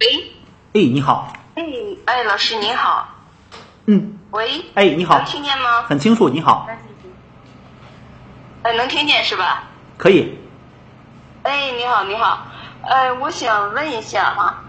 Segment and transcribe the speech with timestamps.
[0.00, 0.32] 喂，
[0.72, 1.30] 哎，你好。
[1.56, 1.62] 哎，
[2.06, 3.06] 哎，老师你好。
[3.84, 4.18] 嗯。
[4.30, 4.64] 喂。
[4.72, 5.18] 哎，你好。
[5.18, 5.82] 能听见吗？
[5.82, 6.66] 很清楚，你好。
[8.62, 9.64] 哎，能听见是吧？
[9.98, 10.38] 可以。
[11.42, 12.46] 哎，你好，你好。
[12.82, 14.64] 哎，我想问一下啊，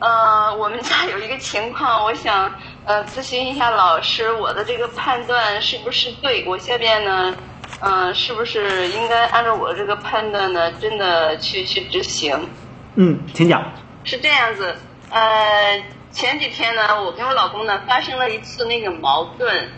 [0.00, 2.52] 呃，我们家有一个情况，我想
[2.84, 6.44] 呃咨询一下老师，我的这个判断是不是对？
[6.48, 7.36] 我下边呢，
[7.78, 12.48] 嗯，是不是应该按照我这个判断呢，真的去去执行？
[12.96, 13.62] 嗯，请讲。
[14.04, 14.76] 是这样子，
[15.10, 19.68] 呃，前几天呢，我跟我老公呢发生了一次那个矛盾，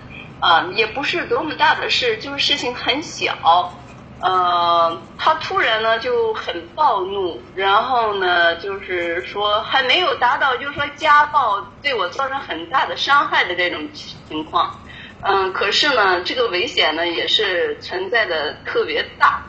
[0.41, 3.73] 啊，也不是多么大的事，就是事情很小，
[4.21, 14.81] 呃，他突然呢就很暴怒，然后呢就是说还没有达到就是说家暴对我造成很大的伤害的这种情况，
[15.21, 19.43] 嗯，可是呢这个危险呢也是存在的特别大。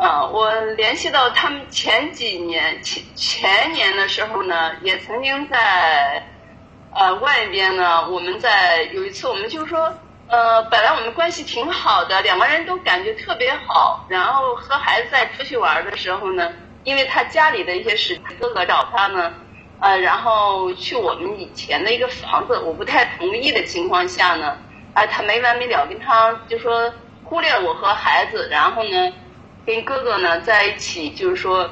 [0.00, 6.26] 啊，我联系到他们前几年前前年的时候呢，也曾经在
[6.94, 9.92] 呃外边呢，我们在有一次我们就说，
[10.28, 16.50] 呃，本来我们关系挺好的，两个人都感觉特别好，然后和孩子在出去玩的时候呢，
[16.84, 19.34] 因为他家里的一些事，哥哥找他呢，
[19.80, 24.56] 呃，然后去我们以前的一个房子，我不太同意的情况下呢，
[24.94, 26.90] 哎，他没完没了跟他就说
[27.22, 29.12] 忽略我和孩子，然后呢。
[29.70, 31.70] 跟哥哥呢在一起，就是说，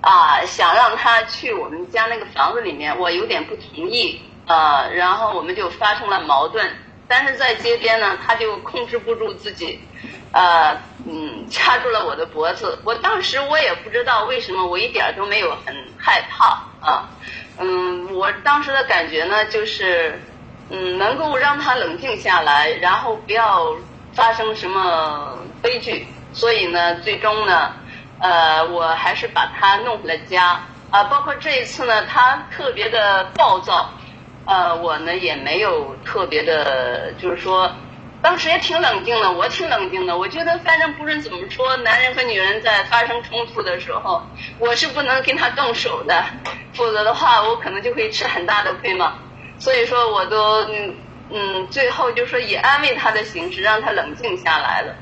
[0.00, 6.70] 啊，想让他去我们家那个房子里面，我有点不同意，呃，然后我们就发生了矛盾。
[7.08, 9.80] 但是在街边呢，他就控制不住自己，
[10.32, 12.78] 呃，嗯，掐住了我的脖子。
[12.84, 17.08] 我当时我也不知道为什么，我一点都没有很害怕啊，
[17.58, 20.22] 嗯，我当时的感觉呢，就是，
[20.70, 23.74] 嗯，能够让他冷静下来，然后不要
[24.12, 26.06] 发生什么悲剧。
[26.38, 27.72] 所以呢，最终呢，
[28.20, 31.02] 呃，我还是把他弄回了家啊。
[31.10, 33.90] 包括这一次呢，他特别的暴躁，
[34.46, 37.72] 呃，我呢也没有特别的，就是说，
[38.22, 40.16] 当时也挺冷静的，我挺冷静的。
[40.16, 44.22] 我觉得反正不论怎么说，男人和女人在发生冲突的时候，
[44.60, 46.24] 我是不能跟他动手的，
[46.72, 49.14] 否则的话，我可能就会吃很大的亏嘛。
[49.58, 50.94] 所以说，我都嗯
[51.30, 54.94] 嗯，最后就说以安慰他的形式，让他冷静下来了。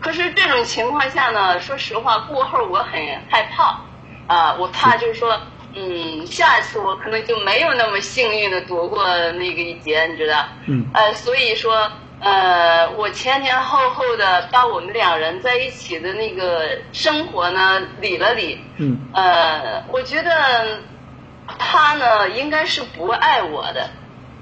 [0.00, 2.92] 可是这种情况下呢，说实话，过后我很
[3.28, 3.80] 害怕，
[4.26, 5.38] 啊，我怕就是说，
[5.74, 10.46] 嗯，下一次我可能就没有那么幸运的躲过那个一劫，你知道？
[10.66, 10.86] 嗯。
[10.94, 18.58] 呃，所以说，呃，我前前后后的把我们两人在一起的那个生活呢理了理。
[18.78, 18.98] 嗯。
[19.12, 20.80] 呃，我觉得
[21.58, 23.90] 他呢应该是不爱我的，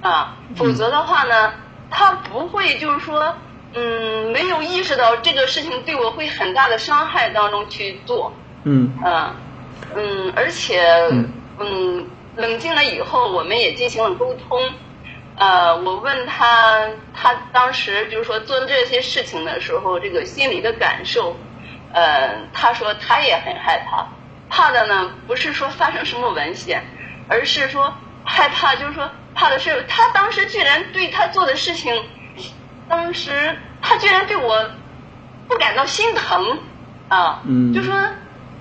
[0.02, 1.52] 啊，否则的话呢，
[1.90, 3.34] 他不会就是说。
[3.74, 8.32] 嗯，没有意识到这个事情对我会很大的伤害当中去做。
[8.64, 8.92] 嗯。
[9.04, 9.36] 啊，
[9.94, 10.82] 嗯，而且，
[11.58, 12.06] 嗯，
[12.36, 14.58] 冷静了以后，我们也进行了沟通。
[15.36, 21.36] 呃，我问他，他当时就是说做这些事情的时候，这个心里的感受。
[21.92, 24.08] 呃，他说他也很害怕，
[24.50, 26.82] 怕的呢不是说发生什么危险，
[27.28, 32.02] 而是说害怕，就是说怕的是他当时居然对他做的事情。
[32.88, 34.70] 当时他居然对我
[35.46, 36.58] 不感到心疼
[37.08, 37.42] 啊，
[37.74, 37.94] 就说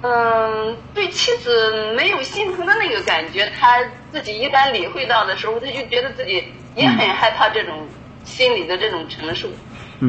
[0.03, 3.77] 嗯，对妻子没有心疼的那个感觉，他
[4.11, 6.43] 自己一旦理会到的时候，他就觉得自己
[6.75, 7.87] 也很害怕这种
[8.23, 9.47] 心理的这种承受。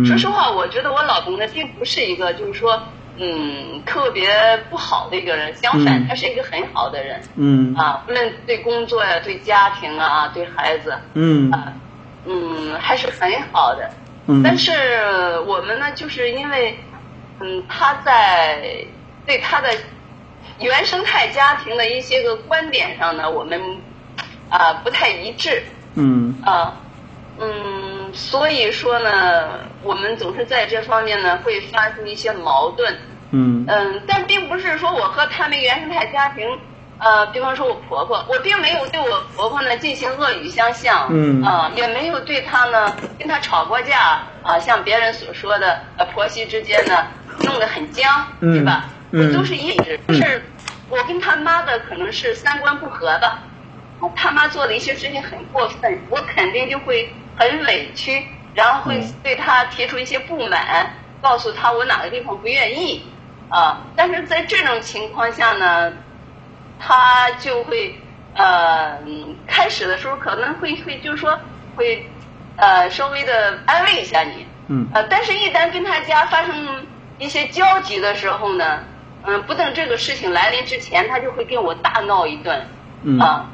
[0.05, 2.81] 说实话，我觉得我老公呢，并不是一个就是说
[3.17, 4.29] 嗯特别
[4.69, 7.21] 不好的一个人，相反，他是一个很好的人。
[7.37, 11.73] 嗯啊，无论对工作呀、对家庭啊、对孩子，嗯啊，
[12.27, 13.91] 嗯，还是很好的。
[14.45, 14.73] 但是
[15.47, 16.79] 我们呢，就是因为，
[17.41, 18.85] 嗯，他在
[19.25, 19.69] 对他的
[20.61, 23.61] 原生态家庭的一些个观点上呢，我们
[24.51, 25.63] 啊不太一致。
[25.95, 26.35] 嗯。
[26.45, 26.75] 啊，
[27.39, 32.99] 嗯，所以说呢，我们总是在这方面呢会发生一些矛盾。
[33.31, 33.65] 嗯。
[33.67, 36.47] 嗯，但并不是说我和他们原生态家庭。
[36.99, 47.07] 呃，比方说，我婆婆，我并没有对我婆婆呢进行恶语相向，嗯，啊，也没有对她呢跟她吵过架，啊，像别人所说的，呃，婆媳之间呢
[47.45, 48.87] 弄得很僵，对吧？
[49.13, 50.43] 嗯，都是一直是，
[50.89, 53.39] 我跟他妈的可能是三观不合吧，
[54.17, 63.05] 他妈做的一些事情很过分，我肯定就会很委屈，然后会对他提出一些不满，告诉他我哪个地方不愿意，
[63.49, 65.93] 啊，但是在这种情况下呢。
[66.79, 67.99] 他就会
[68.35, 68.99] 呃，
[69.47, 71.39] 开始的时候可能会会就是说
[71.77, 72.09] 会
[72.57, 76.87] 呃稍微的安慰一下你，嗯，呃，但是一旦跟他家发生
[77.19, 78.85] 一些交集的时候呢，
[79.25, 82.67] 嗯，不等这个事情来临之前，他就会跟我大闹一顿，
[83.03, 83.19] 嗯。
[83.19, 83.47] 啊，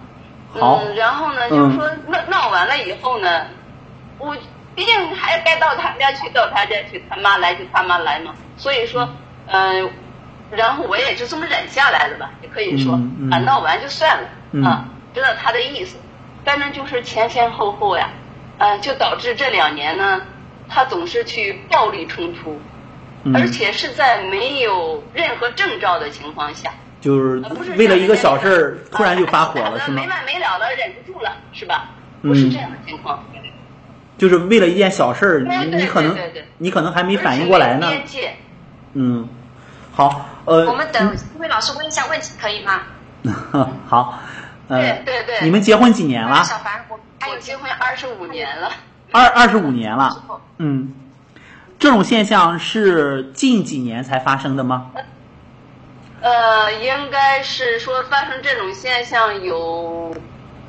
[0.52, 0.82] 好。
[0.84, 3.46] 嗯，然后呢，嗯就是说闹闹完了以后呢，
[4.18, 4.36] 我
[4.74, 9.08] 毕竟还该到他家去，到他家去，他妈来就他妈来嘛，所以说，
[9.46, 9.90] 嗯、
[10.50, 15.96] 然后我也就这么忍下来了吧，也可以说，嗯嗯啊，闹完就算了，嗯啊，知道他的意思，
[16.44, 18.10] 反正就是前前后后呀，
[18.58, 20.22] 啊，就导致这两年呢，
[20.68, 22.60] 他总是去暴力冲突，
[23.24, 26.72] 嗯，而且是在没有任何征兆的情况下。
[27.00, 27.42] 就是
[27.76, 30.08] 为了一个小事儿突然就发火打了，是吗没？
[30.08, 31.90] 完没了的，忍不住了，是吧？
[32.22, 33.22] 嗯不是这样的情况。
[34.16, 36.16] 就是为了一件小事你你可能
[36.56, 37.90] 你可能还没反应过来呢
[38.94, 39.28] 嗯，
[39.94, 42.80] 好，呃，我们等慧慧老师问一下问题可以吗？
[43.22, 44.18] 嗯 好，
[44.68, 46.42] 呃，对对对你们结婚几年了？
[46.42, 48.70] 小凡，我还有结婚二十五年了，
[49.12, 50.22] 二二十五年了
[50.58, 50.92] 嗯，
[51.78, 54.90] 这种现象是近几年才发生的吗？
[56.20, 60.12] 呃，应该是说发生这种现象有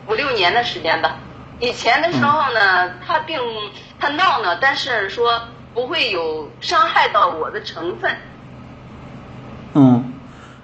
[0.08, 1.18] 五六年的时间吧。
[1.60, 3.40] 以前的时候呢，他并
[4.00, 5.42] 他闹呢，但是说
[5.74, 8.16] 不会有伤害到我的成分。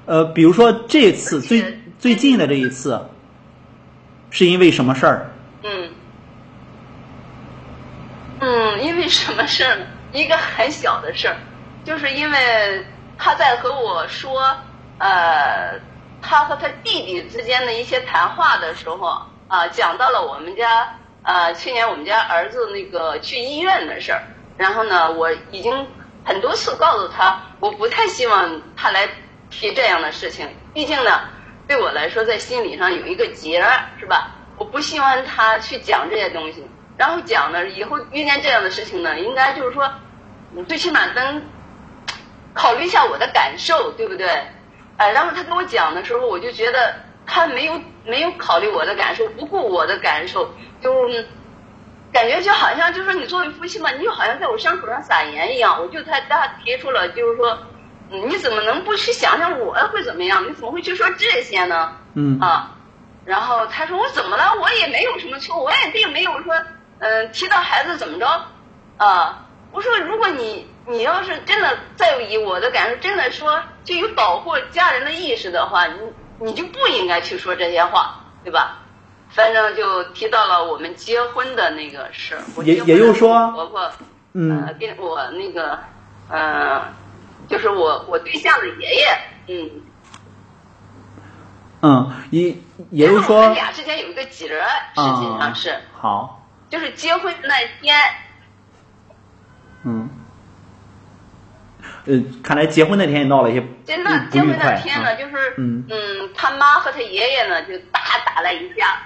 [0.06, 3.08] 嗯，呃，比如说这次最最近的这一次，
[4.30, 5.32] 是因为什么事儿？
[5.64, 5.92] 嗯，
[8.40, 9.86] 嗯，因为什么事儿呢？
[10.14, 11.38] 一个很小的事儿，
[11.86, 12.86] 就是因为
[13.18, 14.58] 他在和我说，
[14.98, 15.80] 呃，
[16.22, 24.24] 他和他弟弟之间的一些谈话的时候，啊、讲到了我们家，呃，去年我们家儿子那个去医院的事儿。
[24.58, 25.88] 然后呢，我已经
[26.26, 29.08] 很多次告诉他，我不太希望他来
[29.52, 31.22] 提这样的事情，毕竟呢，
[31.68, 34.32] 对我来说在心理上有一个结儿，是吧？
[34.58, 36.66] 我不希望他去讲这些东西。
[36.98, 39.92] 然后讲呢，以后遇见这样的事情呢，应该就是说，
[40.52, 41.44] 你最起码能
[42.54, 44.28] 考虑一下我的感受，对不对？
[44.98, 46.96] 呃，然后他跟我讲的时候，我就觉得
[47.26, 51.08] 他没有没有考虑我的感受，不顾我的感受，就
[52.14, 55.82] 感觉就好像就是说你作为夫妻嘛，你就好像在我伤口上撒盐一样。
[55.82, 57.58] 我就他他提出了就是说，
[58.12, 60.44] 你怎么能不去想想我会怎么样？
[60.48, 61.96] 你怎么会去说这些呢？
[62.14, 62.72] 嗯啊，
[63.26, 64.54] 然后他说我怎么了？
[64.62, 66.54] 我也没有什么错，我也并没有说，
[67.00, 68.28] 嗯、提到孩子怎么着，
[68.98, 75.94] 啊，我说如果你你要是真的在意我的感受，真的说就有保护家人的意识的话，你
[76.40, 78.78] 你就不应该去说这些话，对吧？
[79.30, 83.90] 反正就提到了我们结婚的那个事儿，也也就是说婆婆，
[84.34, 85.80] 嗯呃，跟我那个，
[86.30, 86.84] 呃，
[87.52, 89.18] 就是我我对象的爷爷，
[89.48, 89.70] 嗯，
[91.82, 92.56] 嗯，也
[92.90, 94.66] 也就是然后我说们，俩之间有一个结儿，
[94.96, 97.96] 实际上啊是，好，就是结婚那天，
[99.84, 100.10] 嗯，
[102.06, 105.16] 呃，看来结婚那天也闹了一些不真的结婚那天呢，啊。
[105.16, 105.86] 就是嗯
[106.34, 108.98] 他妈和他爷爷呢就大打了一架。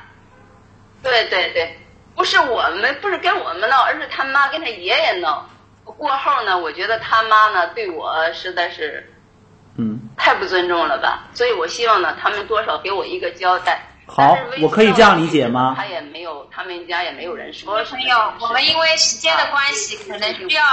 [1.02, 1.78] 对对对，
[2.16, 5.48] 不是我们，不是跟我们闹，而是他妈跟他爷爷闹。
[5.94, 9.14] 过后呢，我觉得他妈呢对我实在是
[9.78, 13.82] 嗯，太不尊重了吧，所以我希望呢他们多少给我一个交代。
[14.08, 15.74] 好但是我可以这样理解吗？
[15.76, 20.64] 他也没有，他们家也没有人说朋友，我们因为时间的关系，可能需要，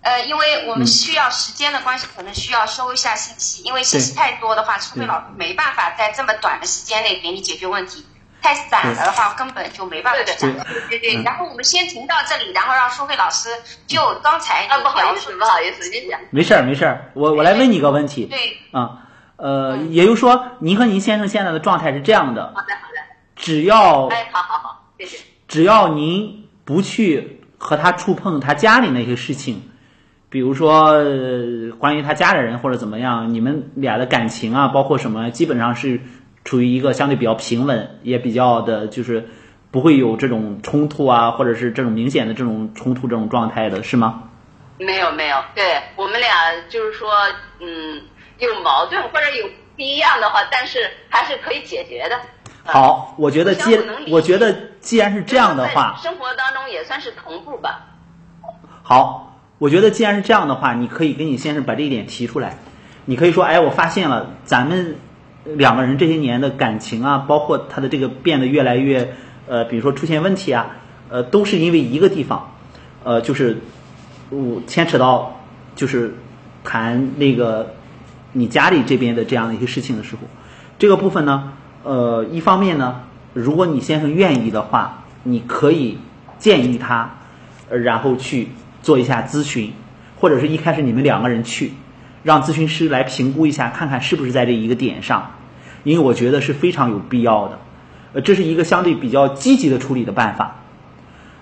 [0.00, 8.06] 呃，因为我们需要时间的关系，可能需要收一下信息，因为信息太多的话，聪慧老师没办法在这么短的时间内给你解决问题。
[8.44, 10.52] 太散了的话，根本就没办法去讲。
[10.90, 11.22] 对对对。
[11.22, 13.48] 然后我们先停到这里，然后让舒慧老师
[13.86, 16.20] 就刚才啊，不好意思，不好意思，您讲。
[16.30, 18.26] 没事儿没事儿，我我来问你个问题。
[18.26, 18.38] 对，
[18.70, 18.98] 啊，
[19.36, 23.00] 呃，也就是说，您和您先生现在的状态是这样的，好的，好的。
[23.34, 25.16] 只要哎，好好好，谢谢。
[25.48, 29.70] 只要您不去和他触碰他家里那些事情，
[30.28, 36.00] 比如说、呃关于他家里人或者怎么样，你们俩的感情啊，包括什么，基本上是
[36.44, 39.28] 处于一个相对比较平稳，也比较的，就是
[39.70, 44.24] 不会有这种冲突啊，或者是这种明显的这种冲突这种状态的，是吗？
[44.78, 46.30] 没有没有，对我们俩
[46.68, 47.08] 就是说，
[47.60, 48.02] 嗯，
[48.38, 52.16] 有矛盾或者有不一样的话，但是还是可以解决的。
[52.66, 53.78] 啊，好，我觉得既
[54.10, 57.86] 我觉得既然是这样的话，生活当中也算是同步吧。
[58.82, 62.58] 好，我觉得既然是这样的话，你可以跟你先生把这一点提出来。
[63.04, 64.96] 你可以说，哎，我发现了咱们
[65.44, 69.14] 两个人这些年的感情啊，包括他的这个变得越来越，
[69.46, 70.66] 呃，比如说出现问题啊，
[71.08, 72.54] 呃，都是因为一个地方，
[73.02, 73.58] 呃，就是
[74.30, 75.40] 我牵扯到
[75.76, 76.14] 就是
[76.64, 77.74] 谈那个
[78.32, 80.22] 你家里这边的这样的一些事情的时候，
[80.78, 83.02] 这个部分呢，呃，一方面呢，
[83.34, 85.98] 如果你先生愿意的话，你可以
[86.38, 87.18] 建议他，
[87.68, 88.48] 然后去
[88.82, 89.72] 做一下咨询，
[90.18, 91.72] 或者是一开始你们两个人去，
[92.24, 95.30] 让咨询师来评估一下，看看是不是在这一个点上。
[95.84, 97.58] 因为我觉得是非常有必要的。
[98.14, 100.56] 呃，这是一个相对比较积极的处理的办法。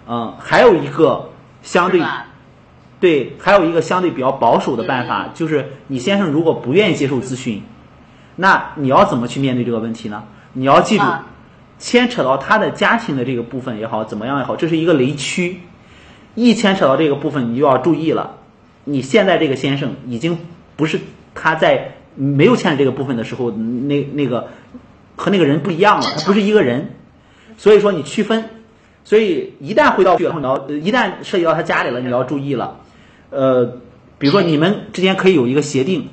[0.09, 1.31] 嗯，还有一个
[1.62, 2.03] 相对
[2.99, 7.62] 对，还有一个相对比较保守的办法，就是你先生如果不愿意接受咨询，
[8.37, 10.25] 那你要怎么去面对这个问题呢？
[10.55, 11.05] 你要记住，
[11.79, 15.61] 牵扯到他的家庭的这个部分也好，怎么样也好，这是一个雷区。
[16.35, 18.39] 一牵扯到这个部分，你就要注意了。
[18.85, 20.39] 你现在这个先生已经
[20.76, 21.00] 不是
[21.35, 24.49] 他在没有牵扯这个部分的时候那那个
[25.17, 26.95] 和那个人不一样了，他不是一个人。
[27.57, 28.45] 所以说你区分。
[29.05, 32.76] 所以一旦回到去，你要一旦涉及到他家里了，你要注意了。
[33.31, 33.79] 呃，
[34.17, 36.09] 比如说你们之间可以有一个协定，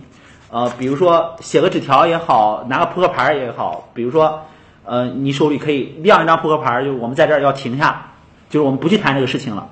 [0.50, 4.42] 呃，比如说写个纸条也好，拿个扑克牌也好，比如说
[4.86, 8.14] 呃，你手里可以亮一张扑克牌，就我们在这儿要停下，
[8.50, 9.70] 就是我们不去谈这个事情了。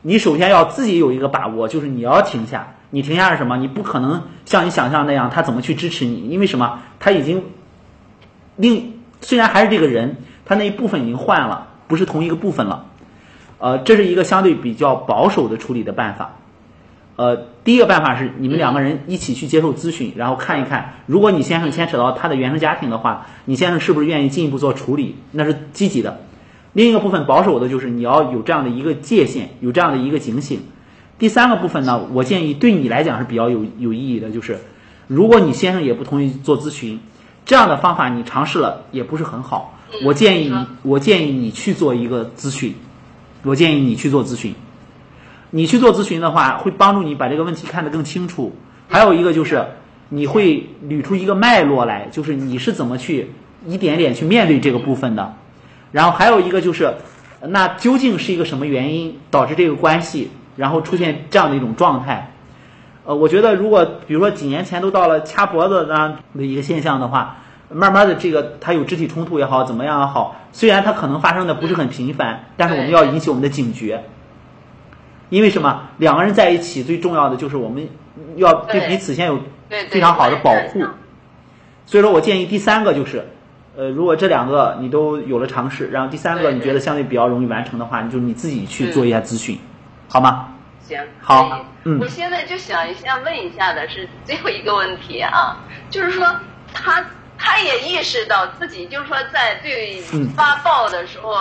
[0.00, 2.74] 你首先要自己有一个把握，就是你要停下。
[2.96, 3.58] 你停下是什么？
[3.58, 6.30] 你不可能像你想象那样，他怎么去支持你？
[6.30, 6.78] 因为什么？
[6.98, 7.42] 他已经
[8.56, 12.86] 另虽然还是这个人，他那一部分已经换了，不是同一个部分了。
[13.58, 16.36] 呃，这是一个相对比较保守的处理的办法。
[17.16, 25.16] 呃，第一个办法是你们两个人一起去接受咨询，然后看一看，如果你先生牵扯到他的原生家庭的话，你先生是不是愿意进一步做处理？
[25.32, 26.20] 那是积极的。
[26.72, 30.62] 另一个部分保守的就是你要有这样的一个界限，有这样的一个警醒。
[31.18, 34.58] 第三个部分呢，我建议对你来讲是比较有有意义的，就是
[35.06, 37.00] 如果你先生也不同意做咨询，
[37.44, 39.78] 这样的方法你尝试了也不是很好。
[40.04, 42.74] 我建议你，我建议你去做一个咨询，
[43.44, 44.54] 我建议你去做咨询。
[45.50, 48.54] 你去做咨询的话，会帮助你把这个问题看得更清楚。
[48.88, 49.64] 还有一个就是
[50.08, 53.30] 你会捋出一个脉络来，就是你是怎么去
[53.64, 55.34] 一点点去面对这个部分的。
[55.92, 56.92] 然后还有一个就是，
[57.40, 62.32] 那究竟是一个什么原因导致这个关系，然后出现这样的一种状态？
[63.04, 67.36] 呃，我觉得如果比如说几年前都到了掐脖子啊的一个现象的话，
[67.70, 74.02] 慢慢的这个他有肢体冲突也好，怎么样也好，虽然他可能发生的不是很频繁，但是我们要引起我们的警觉。
[75.28, 75.82] 因为什么？
[75.98, 77.88] 两个人在一起最重要的就是我们
[78.36, 79.40] 要对彼此先有
[79.88, 80.84] 非常好的保护。
[81.84, 83.26] 所以说我建议第三个就是。
[83.78, 89.58] 呃，如果这两个你都有了尝试，然后第三个你觉得相对比较容易完成的话，你就你自己去做一下咨询，
[90.08, 90.48] 好吗？
[90.80, 91.98] 行，好，嗯。
[92.00, 95.56] 我现在就想一下问一下的是最后一个问题啊，
[95.90, 96.24] 就是说
[96.72, 97.04] 他
[97.36, 100.00] 他也意识到自己就是说在对
[100.36, 101.34] 发报的时候，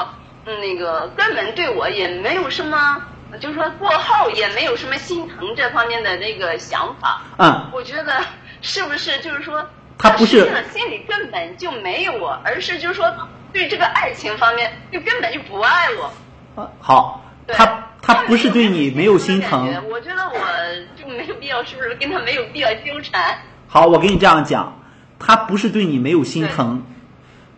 [0.45, 3.01] 嗯，那个根本对我也没有什么，
[3.39, 7.21] 就是说过后也没有什么心疼这方面的那个想法。
[7.37, 7.69] 嗯。
[7.71, 8.21] 我觉得
[8.61, 9.65] 是不是就是说？
[9.97, 13.09] 他不是心里根本就没有我，而是就是说
[13.53, 15.87] 对这个爱情方面就根本就不爱
[16.55, 16.69] 我。
[16.81, 19.65] 好，他他不是对你没有心疼。
[19.89, 20.35] 我觉得我
[20.95, 23.37] 就没有必要，是不是跟他没有必要纠缠？
[23.67, 24.79] 好，我跟你这样讲，
[25.19, 26.83] 他不是对你没有心疼，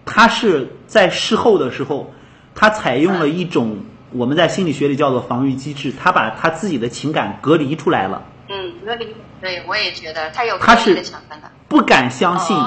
[0.05, 2.13] 他是在事后的时候，
[2.55, 8.23] 他采用了一种我们在心理学里叫做防御机制，他把他自己的情感隔离出来了。
[8.49, 9.15] 嗯，隔离。
[9.39, 11.51] 对，我也觉得他有隔离的成分的。
[11.67, 12.57] 不敢相信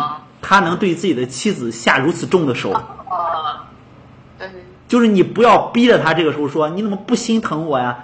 [0.40, 2.72] 他能对自己的妻子下如此重的手。
[2.72, 3.60] 哦，
[4.38, 4.48] 对。
[4.90, 7.96] 就是你不要逼着他这个时候说你怎么不心疼我呀？